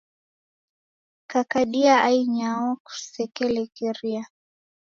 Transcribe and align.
Kakadia 1.31 2.03
ainyao 2.03 2.75
kusekelekeria. 2.85 4.23